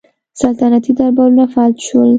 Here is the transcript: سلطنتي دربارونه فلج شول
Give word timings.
سلطنتي 0.39 0.91
دربارونه 0.97 1.45
فلج 1.53 1.77
شول 1.87 2.09